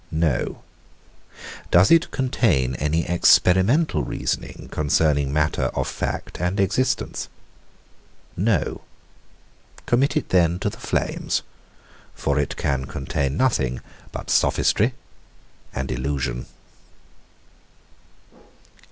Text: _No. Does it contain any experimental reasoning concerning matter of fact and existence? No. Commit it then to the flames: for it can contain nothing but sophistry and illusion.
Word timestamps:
_No. 0.09 0.63
Does 1.69 1.91
it 1.91 2.09
contain 2.09 2.73
any 2.77 3.07
experimental 3.07 4.01
reasoning 4.01 4.67
concerning 4.71 5.31
matter 5.31 5.65
of 5.75 5.87
fact 5.87 6.41
and 6.41 6.59
existence? 6.59 7.29
No. 8.35 8.81
Commit 9.85 10.17
it 10.17 10.29
then 10.29 10.57
to 10.57 10.71
the 10.71 10.79
flames: 10.79 11.43
for 12.15 12.39
it 12.39 12.57
can 12.57 12.85
contain 12.85 13.37
nothing 13.37 13.79
but 14.11 14.31
sophistry 14.31 14.95
and 15.71 15.91
illusion. 15.91 16.47